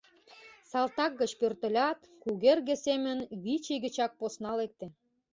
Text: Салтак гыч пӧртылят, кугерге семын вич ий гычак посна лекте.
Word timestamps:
Салтак 0.71 1.11
гыч 1.21 1.31
пӧртылят, 1.39 1.99
кугерге 2.23 2.75
семын 2.85 3.17
вич 3.43 3.65
ий 3.73 3.79
гычак 3.83 4.11
посна 4.19 4.51
лекте. 4.59 4.87